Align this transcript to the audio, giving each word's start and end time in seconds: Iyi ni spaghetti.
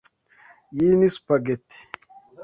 Iyi 0.77 0.93
ni 0.99 1.09
spaghetti. 1.15 1.77